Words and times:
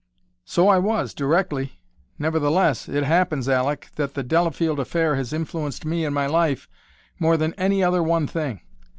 "So 0.45 0.67
I 0.67 0.79
was, 0.79 1.13
directly. 1.13 1.73
Nevertheless, 2.17 2.89
it 2.89 3.03
happens, 3.03 3.47
Aleck, 3.47 3.91
that 3.97 4.15
the 4.15 4.23
Delafield 4.23 4.79
affair 4.79 5.15
has 5.15 5.31
influenced 5.31 5.85
me 5.85 6.05
and 6.05 6.15
my 6.15 6.25
life 6.25 6.67
more 7.19 7.37
than 7.37 7.53
any 7.53 7.83
other 7.83 8.01
one 8.01 8.25
thing. 8.25 8.61